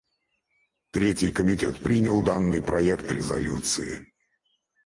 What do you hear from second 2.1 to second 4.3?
данный проект резолюции.